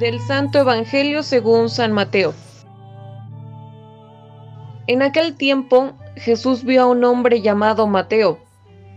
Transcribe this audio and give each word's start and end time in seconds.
Del 0.00 0.18
Santo 0.18 0.58
Evangelio 0.58 1.22
según 1.22 1.68
San 1.68 1.92
Mateo. 1.92 2.32
En 4.86 5.02
aquel 5.02 5.36
tiempo 5.36 5.92
Jesús 6.16 6.64
vio 6.64 6.84
a 6.84 6.86
un 6.86 7.04
hombre 7.04 7.42
llamado 7.42 7.86
Mateo, 7.86 8.38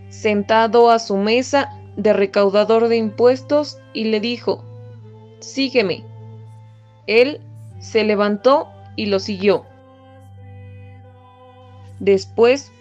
sentado 0.08 0.90
a 0.90 1.00
su 1.00 1.18
mesa 1.18 1.78
de 1.98 2.14
recaudador 2.14 2.88
de 2.88 2.96
impuestos, 2.96 3.80
y 3.92 4.06
le 4.06 4.22
dijo, 4.22 4.64
Sígueme. 5.42 6.06
Él 7.06 7.42
se 7.80 8.06
levantó 8.06 8.70
y 8.96 9.08
lo 9.08 9.20
siguió. 9.20 9.66
Después, 12.00 12.72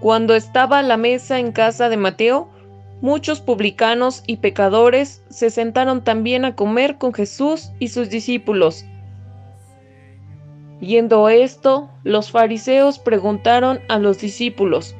cuando 0.00 0.34
estaba 0.34 0.78
a 0.78 0.82
la 0.82 0.96
mesa 0.96 1.38
en 1.38 1.52
casa 1.52 1.90
de 1.90 1.98
Mateo, 1.98 2.48
muchos 3.00 3.40
publicanos 3.40 4.22
y 4.26 4.38
pecadores 4.38 5.22
se 5.30 5.50
sentaron 5.50 6.04
también 6.04 6.44
a 6.44 6.54
comer 6.54 6.98
con 6.98 7.12
Jesús 7.14 7.72
y 7.78 7.88
sus 7.88 8.10
discípulos. 8.10 8.84
Viendo 10.80 11.28
esto, 11.28 11.90
los 12.04 12.30
fariseos 12.30 12.98
preguntaron 12.98 13.80
a 13.88 13.98
los 13.98 14.18
discípulos, 14.18 14.94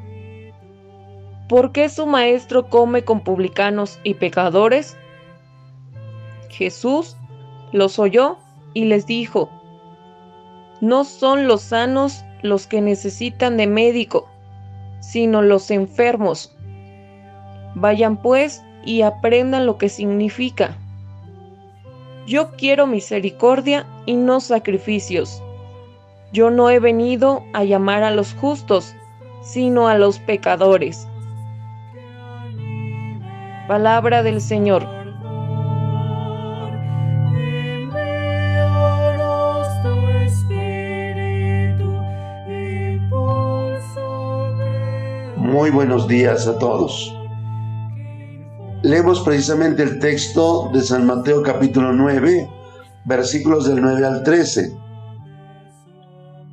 ¿por 1.48 1.72
qué 1.72 1.88
su 1.88 2.06
maestro 2.06 2.68
come 2.68 3.02
con 3.02 3.20
publicanos 3.20 3.98
y 4.04 4.14
pecadores? 4.14 4.96
Jesús 6.50 7.16
los 7.72 7.98
oyó 7.98 8.38
y 8.74 8.84
les 8.84 9.06
dijo, 9.06 9.50
no 10.80 11.04
son 11.04 11.46
los 11.46 11.62
sanos 11.62 12.24
los 12.42 12.66
que 12.66 12.80
necesitan 12.80 13.56
de 13.56 13.66
médico, 13.66 14.28
sino 15.00 15.42
los 15.42 15.70
enfermos. 15.70 16.56
Vayan 17.80 18.18
pues 18.18 18.62
y 18.84 19.00
aprendan 19.00 19.64
lo 19.64 19.78
que 19.78 19.88
significa. 19.88 20.76
Yo 22.26 22.50
quiero 22.52 22.86
misericordia 22.86 23.86
y 24.04 24.16
no 24.16 24.40
sacrificios. 24.40 25.42
Yo 26.30 26.50
no 26.50 26.68
he 26.68 26.78
venido 26.78 27.42
a 27.54 27.64
llamar 27.64 28.02
a 28.02 28.10
los 28.10 28.34
justos, 28.34 28.94
sino 29.42 29.88
a 29.88 29.96
los 29.96 30.18
pecadores. 30.18 31.08
Palabra 33.66 34.22
del 34.22 34.42
Señor. 34.42 34.86
Muy 45.36 45.70
buenos 45.70 46.06
días 46.06 46.46
a 46.46 46.58
todos. 46.58 47.19
Leemos 48.82 49.20
precisamente 49.20 49.82
el 49.82 49.98
texto 49.98 50.70
de 50.72 50.80
San 50.80 51.04
Mateo 51.04 51.42
capítulo 51.42 51.92
9, 51.92 52.50
versículos 53.04 53.68
del 53.68 53.82
9 53.82 54.06
al 54.06 54.22
13. 54.22 54.74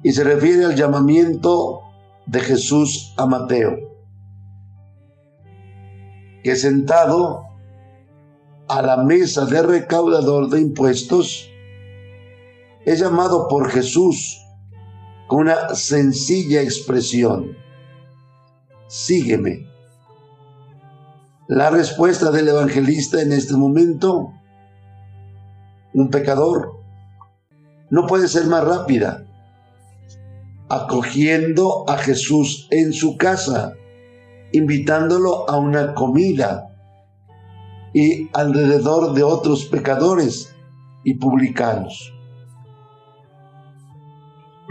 Y 0.04 0.12
se 0.12 0.24
refiere 0.26 0.66
al 0.66 0.76
llamamiento 0.76 1.82
de 2.26 2.42
Jesús 2.42 3.14
a 3.16 3.26
Mateo, 3.26 3.78
que 6.44 6.56
sentado 6.58 7.44
a 8.68 8.82
la 8.82 8.98
mesa 8.98 9.46
de 9.46 9.62
recaudador 9.62 10.50
de 10.50 10.60
impuestos, 10.60 11.50
es 12.86 13.00
llamado 13.00 13.48
por 13.48 13.70
Jesús 13.70 14.42
con 15.28 15.42
una 15.42 15.76
sencilla 15.76 16.62
expresión 16.62 17.56
sígueme. 18.88 19.77
La 21.48 21.70
respuesta 21.70 22.30
del 22.30 22.50
evangelista 22.50 23.22
en 23.22 23.32
este 23.32 23.54
momento, 23.54 24.34
un 25.94 26.10
pecador, 26.10 26.82
no 27.90 28.06
puede 28.06 28.28
ser 28.28 28.48
más 28.48 28.66
rápida, 28.66 29.26
acogiendo 30.68 31.90
a 31.90 32.00
Jesús 32.00 32.68
en 32.70 32.92
su 32.92 33.16
casa, 33.16 33.76
invitándolo 34.52 35.50
a 35.50 35.56
una 35.56 35.94
comida 35.94 36.76
y 37.94 38.30
alrededor 38.34 39.14
de 39.14 39.24
otros 39.24 39.68
pecadores 39.68 40.54
y 41.06 41.14
publicanos. 41.14 42.14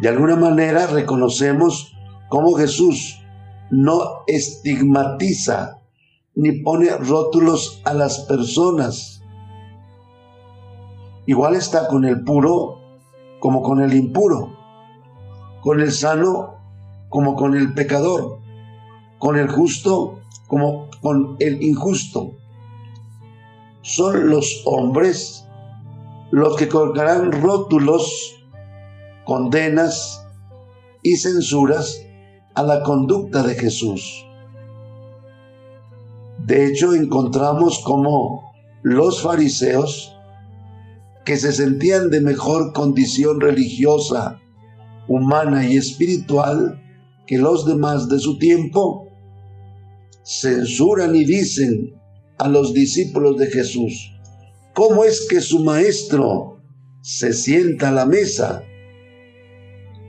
De 0.02 0.10
alguna 0.10 0.36
manera 0.36 0.88
reconocemos 0.88 1.96
cómo 2.28 2.52
Jesús 2.52 3.18
no 3.70 4.24
estigmatiza 4.26 5.80
ni 6.36 6.52
pone 6.60 6.90
rótulos 6.90 7.80
a 7.84 7.94
las 7.94 8.20
personas. 8.20 9.22
Igual 11.24 11.56
está 11.56 11.88
con 11.88 12.04
el 12.04 12.22
puro 12.22 12.78
como 13.40 13.62
con 13.62 13.80
el 13.80 13.94
impuro, 13.94 14.54
con 15.62 15.80
el 15.80 15.90
sano 15.90 16.56
como 17.08 17.34
con 17.36 17.56
el 17.56 17.72
pecador, 17.72 18.38
con 19.18 19.38
el 19.38 19.48
justo 19.48 20.20
como 20.46 20.88
con 21.00 21.36
el 21.40 21.62
injusto. 21.62 22.32
Son 23.80 24.28
los 24.28 24.62
hombres 24.66 25.48
los 26.30 26.56
que 26.56 26.68
colocarán 26.68 27.32
rótulos, 27.32 28.34
condenas 29.24 30.26
y 31.02 31.16
censuras 31.16 32.02
a 32.54 32.62
la 32.62 32.82
conducta 32.82 33.42
de 33.42 33.54
Jesús. 33.54 34.25
De 36.46 36.66
hecho, 36.66 36.94
encontramos 36.94 37.80
como 37.84 38.54
los 38.82 39.20
fariseos, 39.20 40.16
que 41.24 41.36
se 41.36 41.50
sentían 41.50 42.08
de 42.08 42.20
mejor 42.20 42.72
condición 42.72 43.40
religiosa, 43.40 44.40
humana 45.08 45.68
y 45.68 45.76
espiritual 45.76 46.80
que 47.26 47.38
los 47.38 47.66
demás 47.66 48.08
de 48.08 48.20
su 48.20 48.38
tiempo, 48.38 49.08
censuran 50.24 51.16
y 51.16 51.24
dicen 51.24 52.00
a 52.38 52.48
los 52.48 52.72
discípulos 52.72 53.36
de 53.38 53.48
Jesús, 53.48 54.12
¿cómo 54.72 55.04
es 55.04 55.26
que 55.28 55.40
su 55.40 55.64
maestro 55.64 56.62
se 57.00 57.32
sienta 57.32 57.88
a 57.88 57.92
la 57.92 58.06
mesa? 58.06 58.62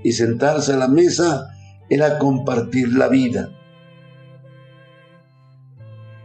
Y 0.04 0.12
sentarse 0.12 0.74
a 0.74 0.78
la 0.78 0.88
mesa 0.88 1.48
era 1.90 2.20
compartir 2.20 2.94
la 2.94 3.08
vida. 3.08 3.57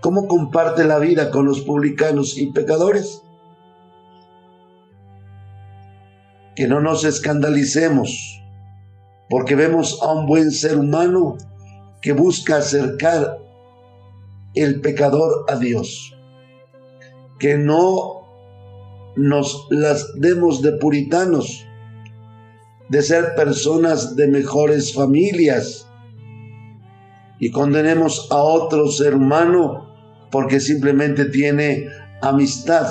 ¿Cómo 0.02 0.26
comparte 0.26 0.84
la 0.84 0.98
vida 0.98 1.30
con 1.30 1.46
los 1.46 1.60
publicanos 1.60 2.36
y 2.36 2.50
pecadores? 2.50 3.22
Que 6.56 6.66
no 6.66 6.80
nos 6.80 7.04
escandalicemos 7.04 8.42
porque 9.30 9.54
vemos 9.54 10.02
a 10.02 10.12
un 10.12 10.26
buen 10.26 10.50
ser 10.50 10.76
humano 10.76 11.36
que 12.00 12.12
busca 12.14 12.56
acercar 12.56 13.38
el 14.54 14.80
pecador 14.80 15.44
a 15.48 15.54
Dios. 15.54 16.18
Que 17.38 17.56
no 17.56 18.22
nos 19.14 19.68
las 19.70 20.14
demos 20.16 20.62
de 20.62 20.72
puritanos 20.72 21.64
de 22.88 23.02
ser 23.02 23.36
personas 23.36 24.16
de 24.16 24.26
mejores 24.26 24.92
familias 24.92 25.86
y 27.38 27.52
condenemos 27.52 28.26
a 28.32 28.42
otro 28.42 28.88
ser 28.88 29.14
humano 29.14 29.91
porque 30.32 30.58
simplemente 30.58 31.26
tiene 31.26 31.88
amistad 32.22 32.88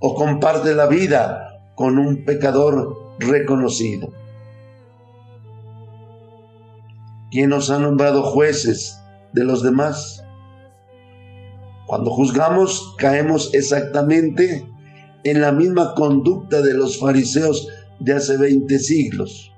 o 0.00 0.14
comparte 0.14 0.74
la 0.74 0.86
vida 0.86 1.62
con 1.76 1.98
un 1.98 2.24
pecador 2.24 3.14
reconocido. 3.20 4.12
¿Quién 7.30 7.50
nos 7.50 7.70
ha 7.70 7.78
nombrado 7.78 8.24
jueces 8.24 9.00
de 9.32 9.44
los 9.44 9.62
demás? 9.62 10.24
Cuando 11.86 12.10
juzgamos 12.10 12.94
caemos 12.98 13.54
exactamente 13.54 14.66
en 15.22 15.40
la 15.40 15.52
misma 15.52 15.94
conducta 15.94 16.60
de 16.60 16.74
los 16.74 16.98
fariseos 16.98 17.68
de 18.00 18.14
hace 18.14 18.36
20 18.36 18.78
siglos. 18.80 19.52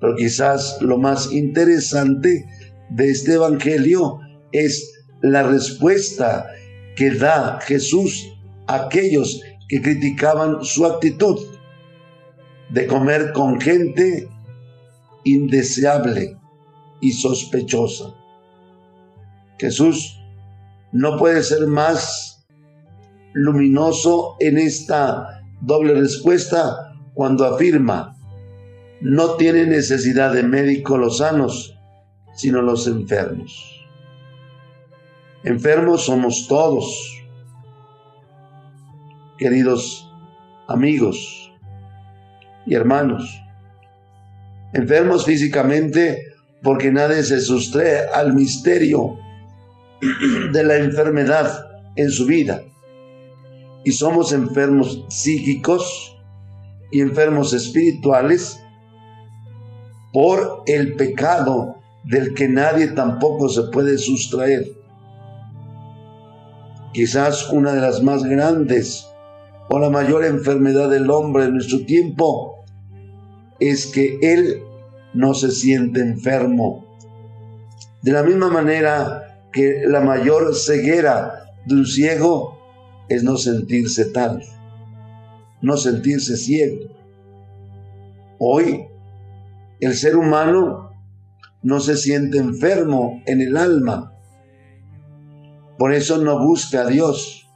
Pero 0.00 0.16
quizás 0.16 0.78
lo 0.80 0.98
más 0.98 1.32
interesante 1.32 2.48
de 2.90 3.10
este 3.10 3.34
Evangelio 3.34 4.18
es 4.50 5.01
la 5.22 5.44
respuesta 5.44 6.46
que 6.96 7.10
da 7.12 7.60
Jesús 7.60 8.28
a 8.66 8.86
aquellos 8.86 9.40
que 9.68 9.80
criticaban 9.80 10.64
su 10.64 10.84
actitud 10.84 11.38
de 12.70 12.86
comer 12.86 13.32
con 13.32 13.60
gente 13.60 14.28
indeseable 15.24 16.36
y 17.00 17.12
sospechosa. 17.12 18.14
Jesús 19.58 20.18
no 20.92 21.16
puede 21.18 21.42
ser 21.42 21.66
más 21.66 22.44
luminoso 23.32 24.36
en 24.40 24.58
esta 24.58 25.42
doble 25.60 25.94
respuesta 25.94 26.94
cuando 27.14 27.46
afirma, 27.46 28.16
no 29.00 29.36
tiene 29.36 29.66
necesidad 29.66 30.32
de 30.32 30.42
médico 30.42 30.98
los 30.98 31.18
sanos, 31.18 31.78
sino 32.34 32.62
los 32.62 32.86
enfermos. 32.86 33.81
Enfermos 35.44 36.04
somos 36.04 36.46
todos. 36.46 37.18
queridos 39.38 40.08
amigos 40.68 41.52
y 42.64 42.74
hermanos. 42.74 43.42
Enfermos 44.72 45.24
físicamente 45.24 46.26
porque 46.62 46.92
nadie 46.92 47.24
se 47.24 47.40
sustrae 47.40 48.06
al 48.14 48.34
misterio 48.34 49.18
de 50.52 50.62
la 50.62 50.76
enfermedad 50.76 51.66
en 51.96 52.10
su 52.10 52.26
vida. 52.26 52.62
Y 53.84 53.90
somos 53.90 54.32
enfermos 54.32 55.04
psíquicos 55.08 56.16
y 56.92 57.00
enfermos 57.00 57.52
espirituales 57.52 58.62
por 60.12 60.62
el 60.66 60.94
pecado 60.94 61.80
del 62.04 62.32
que 62.34 62.48
nadie 62.48 62.88
tampoco 62.88 63.48
se 63.48 63.62
puede 63.72 63.98
sustraer. 63.98 64.81
Quizás 66.92 67.48
una 67.50 67.72
de 67.72 67.80
las 67.80 68.02
más 68.02 68.22
grandes 68.24 69.06
o 69.70 69.78
la 69.78 69.88
mayor 69.88 70.24
enfermedad 70.24 70.90
del 70.90 71.10
hombre 71.10 71.44
en 71.44 71.54
nuestro 71.54 71.86
tiempo 71.86 72.64
es 73.58 73.86
que 73.86 74.18
él 74.20 74.62
no 75.14 75.32
se 75.32 75.50
siente 75.50 76.00
enfermo. 76.00 76.84
De 78.02 78.12
la 78.12 78.22
misma 78.22 78.50
manera 78.50 79.46
que 79.52 79.84
la 79.86 80.00
mayor 80.00 80.54
ceguera 80.54 81.54
de 81.66 81.74
un 81.76 81.86
ciego 81.86 82.58
es 83.08 83.22
no 83.22 83.36
sentirse 83.36 84.06
tal, 84.06 84.42
no 85.62 85.76
sentirse 85.76 86.36
ciego. 86.36 86.90
Hoy 88.38 88.86
el 89.80 89.94
ser 89.94 90.16
humano 90.16 90.90
no 91.62 91.80
se 91.80 91.96
siente 91.96 92.38
enfermo 92.38 93.22
en 93.26 93.40
el 93.40 93.56
alma. 93.56 94.11
Por 95.82 95.92
eso 95.92 96.18
no 96.18 96.38
busca 96.38 96.82
a 96.82 96.86
Dios. 96.86 97.50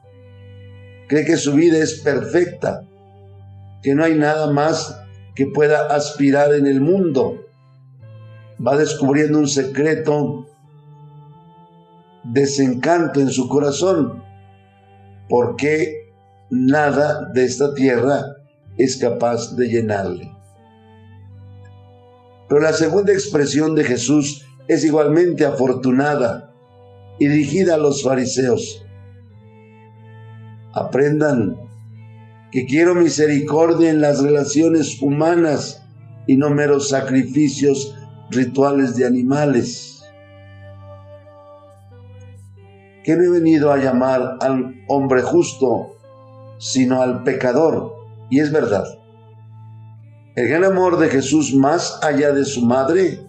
Cree 1.06 1.24
que 1.24 1.36
su 1.36 1.52
vida 1.52 1.78
es 1.78 2.00
perfecta, 2.00 2.82
que 3.84 3.94
no 3.94 4.02
hay 4.02 4.16
nada 4.16 4.50
más 4.50 5.00
que 5.36 5.46
pueda 5.46 5.94
aspirar 5.94 6.52
en 6.52 6.66
el 6.66 6.80
mundo. 6.80 7.46
Va 8.58 8.76
descubriendo 8.76 9.38
un 9.38 9.46
secreto 9.46 10.48
desencanto 12.24 13.20
en 13.20 13.30
su 13.30 13.48
corazón, 13.48 14.24
porque 15.28 16.12
nada 16.50 17.30
de 17.32 17.44
esta 17.44 17.74
tierra 17.74 18.24
es 18.76 18.96
capaz 18.96 19.54
de 19.54 19.68
llenarle. 19.68 20.32
Pero 22.48 22.60
la 22.60 22.72
segunda 22.72 23.12
expresión 23.12 23.76
de 23.76 23.84
Jesús 23.84 24.44
es 24.66 24.82
igualmente 24.82 25.46
afortunada 25.46 26.55
y 27.18 27.28
dirigida 27.28 27.74
a 27.74 27.78
los 27.78 28.02
fariseos. 28.02 28.84
Aprendan 30.72 31.56
que 32.50 32.66
quiero 32.66 32.94
misericordia 32.94 33.90
en 33.90 34.00
las 34.00 34.22
relaciones 34.22 35.00
humanas 35.00 35.82
y 36.26 36.36
no 36.36 36.50
meros 36.50 36.88
sacrificios 36.88 37.94
rituales 38.30 38.96
de 38.96 39.06
animales. 39.06 40.04
Que 43.04 43.16
no 43.16 43.22
he 43.22 43.28
venido 43.28 43.72
a 43.72 43.78
llamar 43.78 44.36
al 44.40 44.74
hombre 44.88 45.22
justo, 45.22 45.96
sino 46.58 47.02
al 47.02 47.22
pecador. 47.22 47.94
Y 48.30 48.40
es 48.40 48.50
verdad. 48.50 48.84
El 50.34 50.48
gran 50.48 50.64
amor 50.64 50.98
de 50.98 51.08
Jesús 51.08 51.54
más 51.54 52.00
allá 52.02 52.32
de 52.32 52.44
su 52.44 52.66
madre, 52.66 53.20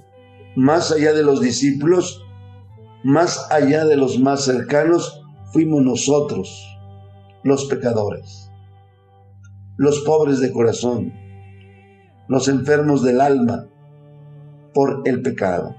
más 0.56 0.92
allá 0.92 1.14
de 1.14 1.24
los 1.24 1.40
discípulos, 1.40 2.27
más 3.08 3.48
allá 3.52 3.86
de 3.86 3.96
los 3.96 4.20
más 4.20 4.44
cercanos, 4.44 5.24
fuimos 5.54 5.82
nosotros, 5.82 6.78
los 7.42 7.64
pecadores, 7.64 8.52
los 9.78 10.02
pobres 10.02 10.42
de 10.42 10.52
corazón, 10.52 11.14
los 12.28 12.50
enfermos 12.50 13.04
del 13.04 13.22
alma 13.22 13.70
por 14.74 15.04
el 15.06 15.22
pecado. 15.22 15.74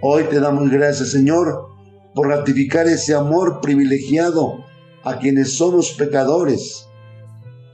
Hoy 0.00 0.24
te 0.30 0.40
damos 0.40 0.70
gracias, 0.70 1.10
Señor, 1.10 1.66
por 2.14 2.28
ratificar 2.28 2.86
ese 2.86 3.14
amor 3.14 3.60
privilegiado 3.60 4.64
a 5.04 5.18
quienes 5.18 5.58
somos 5.58 5.92
pecadores. 5.92 6.88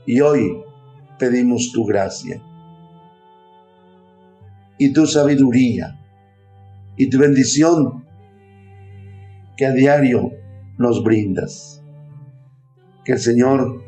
Y 0.05 0.19
hoy 0.19 0.61
pedimos 1.17 1.71
tu 1.71 1.85
gracia 1.85 2.43
y 4.77 4.91
tu 4.91 5.07
sabiduría 5.07 6.02
y 6.97 7.09
tu 7.09 7.19
bendición 7.19 8.05
que 9.57 9.65
a 9.65 9.71
diario 9.71 10.31
nos 10.77 11.03
brindas. 11.03 11.83
Que 13.05 13.13
el 13.13 13.19
Señor 13.19 13.83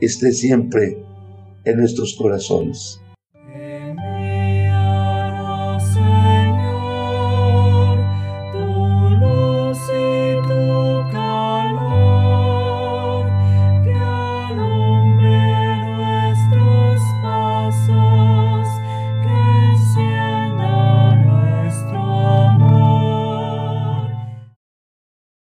esté 0.00 0.32
siempre 0.32 1.04
en 1.64 1.76
nuestros 1.76 2.14
corazones. 2.16 3.01